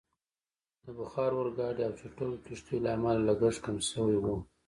[0.83, 4.35] د بخار اورګاډي او چټکو کښتیو له امله لګښت کم شوی وو.